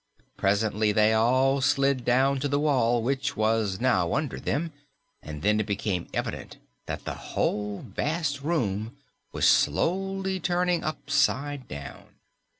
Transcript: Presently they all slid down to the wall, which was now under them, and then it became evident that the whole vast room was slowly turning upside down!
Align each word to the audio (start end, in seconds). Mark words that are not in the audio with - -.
Presently 0.35 0.91
they 0.91 1.13
all 1.13 1.61
slid 1.61 2.03
down 2.03 2.39
to 2.39 2.47
the 2.47 2.59
wall, 2.59 3.03
which 3.03 3.37
was 3.37 3.79
now 3.79 4.15
under 4.15 4.39
them, 4.39 4.73
and 5.21 5.43
then 5.43 5.59
it 5.59 5.67
became 5.67 6.07
evident 6.11 6.57
that 6.87 7.05
the 7.05 7.13
whole 7.13 7.81
vast 7.87 8.41
room 8.41 8.97
was 9.31 9.47
slowly 9.47 10.39
turning 10.39 10.83
upside 10.83 11.67
down! 11.67 12.15